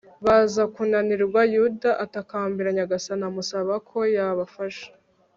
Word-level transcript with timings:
baza 0.25 0.63
kunanirwa. 0.73 1.41
yuda 1.55 1.89
atakambira 2.05 2.69
nyagasani, 2.77 3.23
amusaba 3.29 3.73
ko 3.89 3.97
yabafasha 4.15 4.87